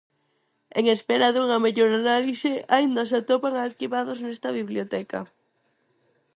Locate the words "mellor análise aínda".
1.65-3.01